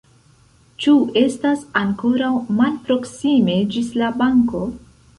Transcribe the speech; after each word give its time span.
Ĉu 0.85 0.93
estas 1.25 1.61
ankoraŭ 1.83 2.33
malproksime 2.63 3.63
ĝis 3.77 3.97
la 4.03 4.15
banko? 4.25 4.69